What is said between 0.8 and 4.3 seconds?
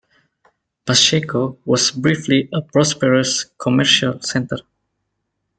Pacheco was briefly a prosperous commercial